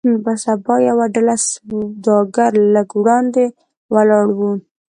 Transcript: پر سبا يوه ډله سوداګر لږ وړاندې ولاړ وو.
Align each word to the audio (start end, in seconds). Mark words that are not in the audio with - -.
پر 0.23 0.35
سبا 0.43 0.75
يوه 0.89 1.05
ډله 1.13 1.35
سوداګر 1.47 2.51
لږ 2.73 2.87
وړاندې 2.99 3.45
ولاړ 3.93 4.25
وو. 4.37 4.51